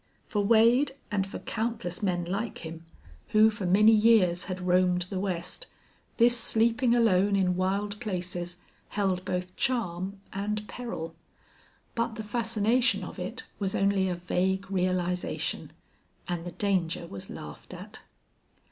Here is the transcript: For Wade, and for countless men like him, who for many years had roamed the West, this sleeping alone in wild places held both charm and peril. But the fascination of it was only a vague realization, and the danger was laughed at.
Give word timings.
For 0.25 0.43
Wade, 0.43 0.95
and 1.11 1.27
for 1.27 1.37
countless 1.37 2.01
men 2.01 2.25
like 2.25 2.65
him, 2.65 2.87
who 3.33 3.51
for 3.51 3.67
many 3.67 3.91
years 3.91 4.45
had 4.45 4.59
roamed 4.59 5.03
the 5.03 5.19
West, 5.19 5.67
this 6.17 6.35
sleeping 6.35 6.95
alone 6.95 7.35
in 7.35 7.55
wild 7.55 7.99
places 7.99 8.57
held 8.89 9.23
both 9.23 9.55
charm 9.55 10.19
and 10.33 10.67
peril. 10.67 11.13
But 11.93 12.15
the 12.15 12.23
fascination 12.23 13.03
of 13.03 13.19
it 13.19 13.43
was 13.59 13.75
only 13.75 14.09
a 14.09 14.15
vague 14.15 14.71
realization, 14.71 15.71
and 16.27 16.45
the 16.45 16.51
danger 16.53 17.05
was 17.05 17.29
laughed 17.29 17.71
at. 17.71 17.99